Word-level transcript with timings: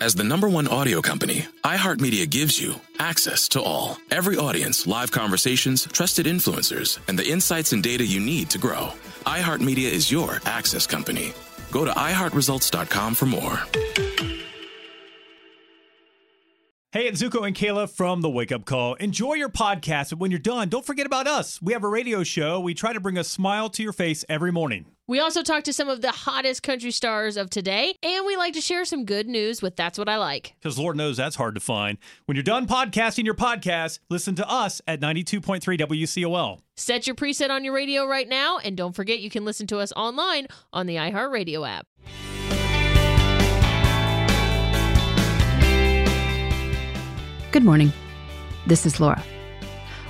As 0.00 0.14
the 0.14 0.22
number 0.22 0.48
one 0.48 0.68
audio 0.68 1.00
company, 1.00 1.46
iHeartMedia 1.64 2.30
gives 2.30 2.60
you 2.60 2.76
access 3.00 3.48
to 3.48 3.60
all. 3.60 3.96
Every 4.12 4.36
audience, 4.36 4.86
live 4.86 5.10
conversations, 5.10 5.88
trusted 5.90 6.26
influencers, 6.26 7.00
and 7.08 7.18
the 7.18 7.28
insights 7.28 7.72
and 7.72 7.82
data 7.82 8.06
you 8.06 8.20
need 8.20 8.48
to 8.50 8.58
grow. 8.58 8.92
iHeartMedia 9.26 9.90
is 9.90 10.10
your 10.10 10.38
access 10.44 10.86
company. 10.86 11.32
Go 11.72 11.84
to 11.84 11.90
iHeartResults.com 11.90 13.14
for 13.16 13.26
more. 13.26 13.60
Hey, 16.92 17.06
it's 17.08 17.20
Zuko 17.20 17.46
and 17.46 17.54
Kayla 17.54 17.90
from 17.90 18.22
the 18.22 18.30
Wake 18.30 18.52
Up 18.52 18.64
Call. 18.64 18.94
Enjoy 18.94 19.34
your 19.34 19.50
podcast, 19.50 20.10
but 20.10 20.20
when 20.20 20.30
you're 20.30 20.38
done, 20.40 20.68
don't 20.68 20.86
forget 20.86 21.06
about 21.06 21.26
us. 21.26 21.60
We 21.60 21.72
have 21.72 21.84
a 21.84 21.88
radio 21.88 22.22
show. 22.22 22.60
We 22.60 22.72
try 22.72 22.92
to 22.92 23.00
bring 23.00 23.18
a 23.18 23.24
smile 23.24 23.68
to 23.70 23.82
your 23.82 23.92
face 23.92 24.24
every 24.28 24.52
morning. 24.52 24.86
We 25.08 25.20
also 25.20 25.42
talk 25.42 25.64
to 25.64 25.72
some 25.72 25.88
of 25.88 26.02
the 26.02 26.10
hottest 26.10 26.62
country 26.62 26.90
stars 26.90 27.38
of 27.38 27.48
today, 27.48 27.94
and 28.02 28.26
we 28.26 28.36
like 28.36 28.52
to 28.52 28.60
share 28.60 28.84
some 28.84 29.06
good 29.06 29.26
news 29.26 29.62
with 29.62 29.74
That's 29.74 29.98
What 29.98 30.06
I 30.06 30.18
Like. 30.18 30.52
Because 30.60 30.78
Lord 30.78 30.98
knows 30.98 31.16
that's 31.16 31.34
hard 31.34 31.54
to 31.54 31.62
find. 31.62 31.96
When 32.26 32.36
you're 32.36 32.42
done 32.42 32.66
podcasting 32.66 33.24
your 33.24 33.32
podcast, 33.32 34.00
listen 34.10 34.34
to 34.34 34.46
us 34.46 34.82
at 34.86 35.00
92.3 35.00 35.62
WCOL. 35.62 36.58
Set 36.76 37.06
your 37.06 37.16
preset 37.16 37.48
on 37.48 37.64
your 37.64 37.72
radio 37.72 38.04
right 38.04 38.28
now, 38.28 38.58
and 38.58 38.76
don't 38.76 38.94
forget 38.94 39.20
you 39.20 39.30
can 39.30 39.46
listen 39.46 39.66
to 39.68 39.78
us 39.78 39.94
online 39.96 40.46
on 40.74 40.84
the 40.84 40.96
iHeartRadio 40.96 41.66
app. 41.66 41.86
Good 47.50 47.64
morning. 47.64 47.94
This 48.66 48.84
is 48.84 49.00
Laura. 49.00 49.24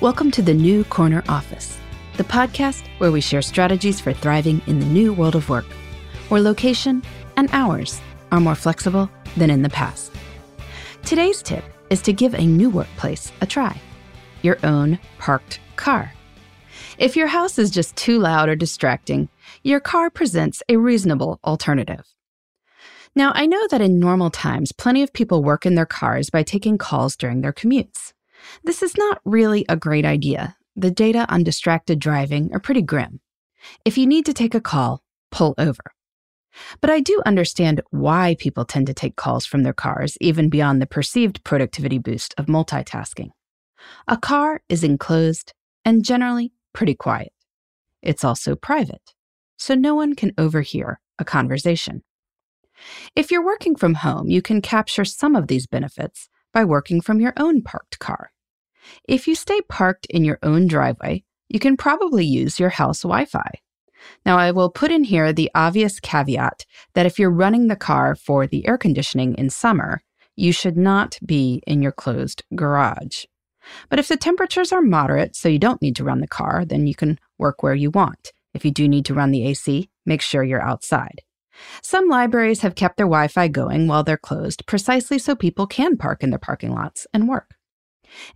Welcome 0.00 0.30
to 0.30 0.40
the 0.40 0.54
New 0.54 0.84
Corner 0.84 1.24
Office, 1.28 1.80
the 2.16 2.24
podcast 2.24 2.86
where 2.98 3.10
we 3.10 3.20
share 3.20 3.42
strategies 3.42 4.00
for 4.00 4.12
thriving 4.12 4.62
in 4.66 4.78
the 4.78 4.86
new 4.86 5.12
world 5.12 5.34
of 5.34 5.48
work, 5.48 5.66
where 6.28 6.40
location 6.40 7.02
and 7.36 7.48
hours 7.52 8.00
are 8.30 8.40
more 8.40 8.54
flexible 8.54 9.10
than 9.36 9.50
in 9.50 9.62
the 9.62 9.68
past. 9.68 10.12
Today's 11.04 11.42
tip 11.42 11.64
is 11.90 12.00
to 12.02 12.12
give 12.12 12.34
a 12.34 12.46
new 12.46 12.70
workplace 12.70 13.32
a 13.40 13.46
try 13.46 13.80
your 14.42 14.58
own 14.62 14.98
parked 15.18 15.58
car. 15.76 16.12
If 16.98 17.16
your 17.16 17.28
house 17.28 17.58
is 17.58 17.70
just 17.70 17.96
too 17.96 18.18
loud 18.18 18.48
or 18.50 18.54
distracting, 18.54 19.30
your 19.62 19.80
car 19.80 20.10
presents 20.10 20.62
a 20.68 20.76
reasonable 20.76 21.40
alternative. 21.42 22.04
Now, 23.16 23.32
I 23.34 23.46
know 23.46 23.66
that 23.70 23.80
in 23.80 23.98
normal 23.98 24.30
times, 24.30 24.72
plenty 24.72 25.02
of 25.02 25.12
people 25.12 25.42
work 25.42 25.64
in 25.64 25.76
their 25.76 25.86
cars 25.86 26.28
by 26.28 26.42
taking 26.42 26.76
calls 26.76 27.16
during 27.16 27.40
their 27.40 27.52
commutes. 27.52 28.12
This 28.64 28.82
is 28.82 28.96
not 28.98 29.20
really 29.24 29.64
a 29.68 29.76
great 29.76 30.04
idea. 30.04 30.56
The 30.76 30.90
data 30.90 31.26
on 31.28 31.44
distracted 31.44 31.98
driving 31.98 32.52
are 32.52 32.60
pretty 32.60 32.82
grim. 32.82 33.20
If 33.84 33.96
you 33.96 34.06
need 34.06 34.26
to 34.26 34.34
take 34.34 34.54
a 34.54 34.60
call, 34.60 35.02
pull 35.30 35.54
over. 35.56 35.82
But 36.80 36.90
I 36.90 37.00
do 37.00 37.22
understand 37.26 37.82
why 37.90 38.36
people 38.38 38.64
tend 38.64 38.86
to 38.86 38.94
take 38.94 39.16
calls 39.16 39.46
from 39.46 39.62
their 39.62 39.72
cars, 39.72 40.16
even 40.20 40.48
beyond 40.48 40.80
the 40.80 40.86
perceived 40.86 41.42
productivity 41.44 41.98
boost 41.98 42.34
of 42.38 42.46
multitasking. 42.46 43.30
A 44.08 44.16
car 44.16 44.62
is 44.68 44.84
enclosed 44.84 45.52
and 45.84 46.04
generally 46.04 46.52
pretty 46.72 46.94
quiet. 46.94 47.32
It's 48.02 48.24
also 48.24 48.54
private, 48.54 49.14
so 49.56 49.74
no 49.74 49.94
one 49.94 50.14
can 50.14 50.32
overhear 50.38 51.00
a 51.18 51.24
conversation. 51.24 52.02
If 53.14 53.30
you're 53.30 53.44
working 53.44 53.76
from 53.76 53.94
home, 53.94 54.28
you 54.28 54.42
can 54.42 54.60
capture 54.60 55.04
some 55.04 55.36
of 55.36 55.46
these 55.46 55.66
benefits 55.66 56.28
by 56.52 56.64
working 56.64 57.00
from 57.00 57.20
your 57.20 57.32
own 57.36 57.62
parked 57.62 57.98
car. 57.98 58.30
If 59.08 59.26
you 59.26 59.34
stay 59.34 59.60
parked 59.62 60.06
in 60.06 60.24
your 60.24 60.38
own 60.42 60.66
driveway, 60.66 61.24
you 61.48 61.58
can 61.58 61.76
probably 61.76 62.24
use 62.24 62.58
your 62.58 62.70
house 62.70 63.02
Wi 63.02 63.24
Fi. 63.24 63.50
Now, 64.26 64.38
I 64.38 64.50
will 64.50 64.70
put 64.70 64.90
in 64.90 65.04
here 65.04 65.32
the 65.32 65.50
obvious 65.54 66.00
caveat 66.00 66.64
that 66.94 67.06
if 67.06 67.18
you're 67.18 67.30
running 67.30 67.68
the 67.68 67.76
car 67.76 68.14
for 68.14 68.46
the 68.46 68.66
air 68.66 68.76
conditioning 68.76 69.34
in 69.36 69.50
summer, 69.50 70.02
you 70.36 70.52
should 70.52 70.76
not 70.76 71.18
be 71.24 71.62
in 71.66 71.82
your 71.82 71.92
closed 71.92 72.42
garage. 72.54 73.24
But 73.88 73.98
if 73.98 74.08
the 74.08 74.16
temperatures 74.16 74.72
are 74.72 74.82
moderate, 74.82 75.36
so 75.36 75.48
you 75.48 75.58
don't 75.58 75.80
need 75.80 75.96
to 75.96 76.04
run 76.04 76.20
the 76.20 76.28
car, 76.28 76.64
then 76.64 76.86
you 76.86 76.94
can 76.94 77.18
work 77.38 77.62
where 77.62 77.74
you 77.74 77.90
want. 77.90 78.32
If 78.52 78.64
you 78.64 78.70
do 78.70 78.88
need 78.88 79.04
to 79.06 79.14
run 79.14 79.30
the 79.30 79.46
AC, 79.46 79.88
make 80.04 80.20
sure 80.20 80.42
you're 80.42 80.62
outside. 80.62 81.22
Some 81.82 82.08
libraries 82.08 82.60
have 82.60 82.74
kept 82.74 82.96
their 82.96 83.06
Wi 83.06 83.28
Fi 83.28 83.48
going 83.48 83.86
while 83.86 84.02
they're 84.02 84.16
closed 84.16 84.66
precisely 84.66 85.18
so 85.18 85.34
people 85.34 85.66
can 85.66 85.96
park 85.96 86.22
in 86.22 86.30
their 86.30 86.38
parking 86.38 86.74
lots 86.74 87.06
and 87.14 87.28
work. 87.28 87.54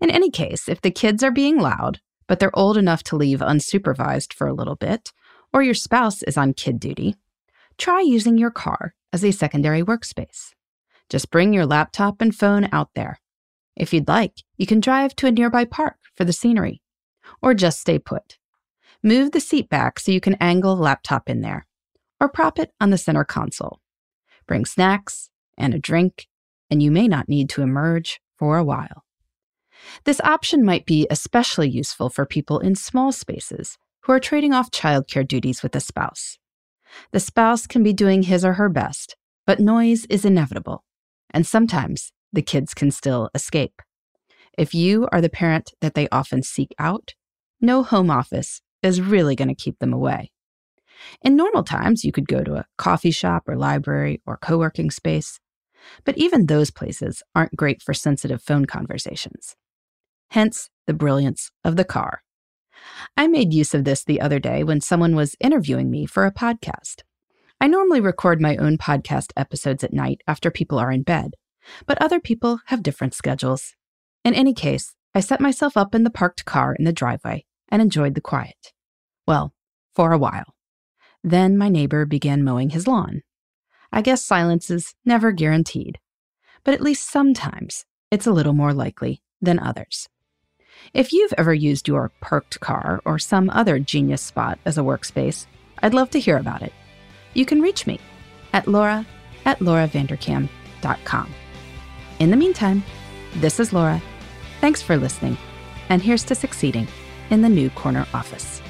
In 0.01 0.11
any 0.11 0.31
case, 0.31 0.69
if 0.69 0.81
the 0.81 0.91
kids 0.91 1.23
are 1.23 1.31
being 1.31 1.59
loud, 1.59 2.01
but 2.27 2.39
they're 2.39 2.57
old 2.59 2.77
enough 2.77 3.03
to 3.05 3.17
leave 3.17 3.41
unsupervised 3.41 4.33
for 4.33 4.47
a 4.47 4.53
little 4.53 4.77
bit, 4.77 5.13
or 5.53 5.63
your 5.63 5.75
spouse 5.75 6.23
is 6.23 6.37
on 6.37 6.53
kid 6.53 6.79
duty, 6.79 7.17
try 7.79 8.01
using 8.01 8.39
your 8.39 8.51
car 8.51 8.95
as 9.13 9.25
a 9.25 9.31
secondary 9.31 9.83
workspace. 9.83 10.53
Just 11.09 11.31
bring 11.31 11.55
your 11.55 11.67
laptop 11.67 12.21
and 12.21 12.35
phone 12.35 12.69
out 12.73 12.91
there. 12.95 13.21
If 13.77 13.93
you'd 13.93 14.09
like, 14.09 14.43
you 14.57 14.67
can 14.67 14.81
drive 14.81 15.17
to 15.17 15.27
a 15.27 15.31
nearby 15.31 15.65
park 15.65 15.97
for 16.15 16.25
the 16.25 16.33
scenery, 16.33 16.83
or 17.41 17.55
just 17.55 17.81
stay 17.81 17.99
put. 17.99 18.37
Move 19.03 19.31
the 19.31 19.41
seat 19.41 19.69
back 19.69 20.01
so 20.01 20.13
you 20.13 20.21
can 20.21 20.37
angle 20.41 20.75
a 20.75 20.75
laptop 20.75 21.31
in 21.31 21.41
there 21.41 21.67
or 22.21 22.29
prop 22.29 22.59
it 22.59 22.73
on 22.81 22.91
the 22.91 22.99
center 22.99 23.25
console. 23.25 23.81
Bring 24.47 24.65
snacks 24.65 25.31
and 25.57 25.75
a 25.75 25.79
drink, 25.79 26.27
and 26.71 26.83
you 26.83 26.91
may 26.91 27.09
not 27.09 27.29
need 27.29 27.49
to 27.51 27.63
emerge 27.63 28.21
for 28.37 28.57
a 28.57 28.65
while. 28.65 29.05
This 30.05 30.21
option 30.21 30.65
might 30.65 30.87
be 30.87 31.07
especially 31.11 31.69
useful 31.69 32.09
for 32.09 32.27
people 32.27 32.59
in 32.59 32.75
small 32.75 33.13
spaces 33.13 33.79
who 34.03 34.13
are 34.13 34.21
trading 34.21 34.53
off 34.53 34.71
childcare 34.71 35.27
duties 35.27 35.63
with 35.63 35.77
a 35.77 35.81
spouse. 35.81 36.39
The 37.13 37.21
spouse 37.21 37.67
can 37.67 37.83
be 37.83 37.93
doing 37.93 38.23
his 38.23 38.45
or 38.45 38.55
her 38.55 38.69
best, 38.69 39.17
but 39.47 39.61
noise 39.61 40.07
is 40.07 40.25
inevitable, 40.25 40.85
and 41.31 41.47
sometimes 41.47 42.13
the 42.33 42.43
kids 42.43 42.75
can 42.75 42.91
still 42.91 43.31
escape. 43.35 43.83
If 44.57 44.75
you 44.75 45.09
are 45.13 45.21
the 45.21 45.29
parent 45.29 45.73
that 45.81 45.95
they 45.95 46.09
often 46.11 46.43
seek 46.43 46.75
out, 46.79 47.15
no 47.61 47.83
home 47.83 48.11
office 48.11 48.61
is 48.83 49.01
really 49.01 49.37
going 49.37 49.49
to 49.49 49.55
keep 49.55 49.79
them 49.79 49.93
away. 49.93 50.31
In 51.23 51.37
normal 51.37 51.65
times, 51.65 52.05
you 52.05 52.13
could 52.13 52.27
go 52.27 52.43
to 52.43 52.57
a 52.57 52.67
coffee 52.77 53.11
shop 53.11 53.45
or 53.47 53.57
library 53.57 54.21
or 54.27 54.37
co 54.37 54.59
working 54.59 54.91
space, 54.91 55.39
but 56.05 56.17
even 56.19 56.47
those 56.47 56.71
places 56.71 57.23
aren't 57.35 57.57
great 57.57 57.83
for 57.83 57.95
sensitive 57.95 58.43
phone 58.43 58.65
conversations. 58.65 59.55
Hence 60.31 60.71
the 60.87 60.95
brilliance 60.95 61.51
of 61.65 61.77
the 61.77 61.85
car. 61.85 62.23
I 63.17 63.27
made 63.27 63.53
use 63.53 63.75
of 63.75 63.85
this 63.85 64.05
the 64.05 64.21
other 64.21 64.39
day 64.39 64.63
when 64.63 64.81
someone 64.81 65.17
was 65.17 65.37
interviewing 65.41 65.91
me 65.91 66.07
for 66.07 66.27
a 66.27 66.33
podcast. 66.33 67.03
I 67.61 67.67
normally 67.67 68.01
record 68.01 68.41
my 68.41 68.57
own 68.57 68.79
podcast 68.79 69.33
episodes 69.37 69.83
at 69.83 69.93
night 69.93 70.23
after 70.27 70.51
people 70.51 70.79
are 70.79 70.93
in 70.93 71.03
bed, 71.03 71.35
but 71.87 72.01
other 72.01 72.21
people 72.21 72.61
have 72.67 72.83
different 72.83 73.15
schedules. 73.15 73.75
In 74.25 74.35
any 74.35 74.55
case, 74.55 74.95
I 75.15 75.21
set 75.21 75.41
myself 75.41 75.77
up 75.77 75.95
in 75.95 76.05
the 76.05 76.11
parked 76.11 76.45
car 76.45 76.75
in 76.75 76.85
the 76.85 76.93
driveway 76.93 77.45
and 77.69 77.83
enjoyed 77.83 78.15
the 78.15 78.21
quiet. 78.21 78.73
Well, 79.27 79.53
for 79.95 80.13
a 80.13 80.19
while. 80.19 80.55
Then 81.25 81.59
my 81.59 81.69
neighbor 81.69 82.07
began 82.07 82.45
mowing 82.45 82.71
his 82.71 82.87
lawn. 82.87 83.23
I 83.91 84.03
guess 84.03 84.25
silence 84.25 84.71
is 84.71 84.95
never 85.05 85.33
guaranteed, 85.33 85.99
but 86.63 86.75
at 86.75 86.81
least 86.81 87.11
sometimes 87.11 87.85
it's 88.11 88.27
a 88.27 88.33
little 88.33 88.53
more 88.53 88.73
likely 88.73 89.23
than 89.41 89.59
others. 89.59 90.09
If 90.95 91.13
you've 91.13 91.35
ever 91.37 91.55
used 91.55 91.89
your 91.89 92.11
parked 92.21 92.61
car 92.61 93.01
or 93.05 93.19
some 93.19 93.51
other 93.51 93.79
genius 93.79 94.23
spot 94.23 94.59
as 94.65 94.79
a 94.79 94.83
workspace, 94.83 95.47
I'd 95.83 95.95
love 95.95 96.11
to 96.11 96.21
hear 96.21 96.37
about 96.37 96.63
it. 96.63 96.73
You 97.35 97.45
can 97.45 97.61
reach 97.61 97.87
me 97.87 98.01
at 98.53 98.67
laura 98.67 99.07
at 99.45 99.59
lauravanderkam.com. 99.61 101.35
In 102.19 102.31
the 102.31 102.37
meantime, 102.37 102.83
this 103.37 103.61
is 103.61 103.73
Laura. 103.73 104.03
Thanks 104.61 104.83
for 104.83 104.97
listening, 104.97 105.37
and 105.89 106.03
here's 106.03 106.25
to 106.25 106.35
succeeding 106.35 106.89
in 107.31 107.43
the 107.43 107.49
new 107.49 107.71
corner 107.71 108.07
office. 108.13 108.61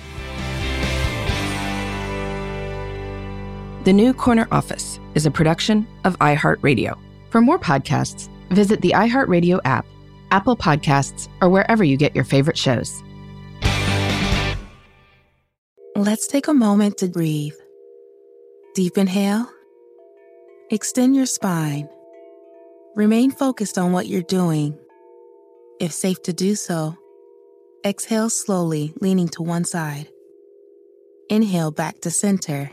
The 3.85 3.93
New 3.95 4.13
Corner 4.13 4.47
Office 4.53 5.01
is 5.15 5.25
a 5.25 5.31
production 5.31 5.87
of 6.05 6.19
iHeartRadio. 6.19 6.99
For 7.31 7.41
more 7.41 7.59
podcasts, 7.59 8.29
visit 8.51 8.83
the 8.83 8.91
iHeartRadio 8.91 9.61
app, 9.65 9.87
Apple 10.31 10.57
Podcasts, 10.57 11.29
or 11.41 11.49
wherever 11.49 11.85
you 11.85 11.97
get 11.97 12.15
your 12.15 12.25
favorite 12.25 12.59
shows. 12.59 13.03
Let's 15.97 16.27
take 16.27 16.49
a 16.49 16.55
moment 16.55 16.99
to 16.99 17.09
breathe. 17.09 17.55
Deep 18.75 18.97
inhale, 18.97 19.51
extend 20.71 21.17
your 21.17 21.27
spine, 21.27 21.89
Remain 22.99 23.31
focused 23.31 23.79
on 23.79 23.93
what 23.93 24.09
you're 24.09 24.23
doing. 24.23 24.77
If 25.79 25.93
safe 25.93 26.21
to 26.25 26.33
do 26.33 26.57
so, 26.57 26.97
exhale 27.87 28.29
slowly, 28.29 28.93
leaning 29.01 29.29
to 29.29 29.43
one 29.45 29.65
side. 29.65 30.09
Inhale 31.31 31.71
back 31.71 32.01
to 32.01 32.11
center. 32.11 32.73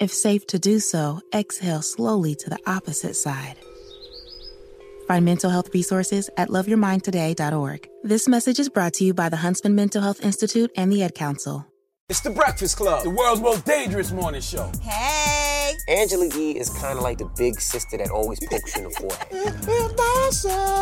If 0.00 0.12
safe 0.12 0.46
to 0.46 0.60
do 0.60 0.78
so, 0.78 1.20
exhale 1.34 1.82
slowly 1.82 2.36
to 2.36 2.48
the 2.48 2.60
opposite 2.64 3.16
side. 3.16 3.56
Find 5.08 5.24
mental 5.24 5.48
health 5.48 5.72
resources 5.72 6.28
at 6.36 6.50
loveyourmindtoday.org. 6.50 7.88
This 8.02 8.28
message 8.28 8.58
is 8.60 8.68
brought 8.68 8.92
to 8.94 9.04
you 9.04 9.14
by 9.14 9.30
the 9.30 9.38
Huntsman 9.38 9.74
Mental 9.74 10.02
Health 10.02 10.22
Institute 10.22 10.70
and 10.76 10.92
the 10.92 11.02
Ad 11.02 11.14
Council. 11.14 11.66
It's 12.10 12.20
the 12.20 12.30
Breakfast 12.30 12.76
Club, 12.76 13.04
the 13.04 13.10
world's 13.10 13.40
most 13.40 13.64
dangerous 13.64 14.12
morning 14.12 14.42
show. 14.42 14.70
Hey! 14.82 15.72
Angela 15.88 16.26
Yee 16.34 16.58
is 16.58 16.68
kind 16.68 16.98
of 16.98 17.02
like 17.02 17.16
the 17.16 17.30
big 17.36 17.58
sister 17.58 17.96
that 17.96 18.10
always 18.10 18.38
pokes 18.40 18.76
you 18.76 18.84
in 18.84 18.88
the 18.88 18.94
forehead. 18.96 20.74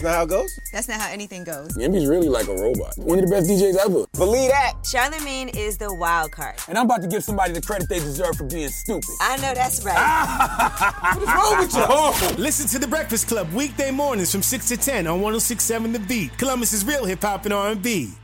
That's 0.00 0.12
not 0.12 0.16
how 0.16 0.22
it 0.22 0.28
goes? 0.30 0.60
That's 0.72 0.88
not 0.88 0.98
how 0.98 1.12
anything 1.12 1.44
goes. 1.44 1.76
Envy's 1.76 2.06
really 2.06 2.30
like 2.30 2.48
a 2.48 2.54
robot. 2.54 2.96
One 2.96 3.18
of 3.18 3.26
the 3.26 3.30
best 3.30 3.50
DJs 3.50 3.76
ever. 3.84 4.06
Believe 4.14 4.48
that. 4.48 4.72
Charlemagne 4.82 5.50
is 5.50 5.76
the 5.76 5.92
wild 5.92 6.32
card. 6.32 6.56
And 6.68 6.78
I'm 6.78 6.86
about 6.86 7.02
to 7.02 7.06
give 7.06 7.22
somebody 7.22 7.52
the 7.52 7.60
credit 7.60 7.86
they 7.90 7.98
deserve 7.98 8.34
for 8.34 8.44
being 8.44 8.70
stupid. 8.70 9.10
I 9.20 9.36
know 9.36 9.52
that's 9.52 9.84
right. 9.84 9.94
what 11.16 11.22
is 11.22 11.28
wrong 11.28 11.58
with 11.58 11.74
you? 11.74 11.84
Oh. 11.86 12.34
Listen 12.38 12.66
to 12.68 12.78
The 12.78 12.88
Breakfast 12.88 13.28
Club 13.28 13.52
weekday 13.52 13.90
mornings 13.90 14.32
from 14.32 14.40
6 14.40 14.68
to 14.68 14.78
10 14.78 15.06
on 15.06 15.20
1067 15.20 15.92
The 15.92 15.98
Beat. 15.98 16.38
Columbus's 16.38 16.82
real 16.86 17.04
hip 17.04 17.20
hop 17.20 17.44
and 17.44 17.52
R&B. 17.52 18.14